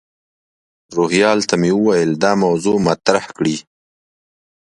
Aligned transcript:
روهیال 0.95 1.39
ته 1.49 1.55
مې 1.61 1.71
وویل 1.75 2.11
دا 2.23 2.31
موضوع 2.43 2.77
مطرح 2.87 3.25
کړي. 3.37 3.55